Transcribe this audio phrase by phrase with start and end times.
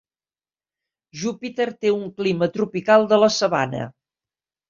[1.23, 3.85] Júpiter té un clima tropical de la sabana.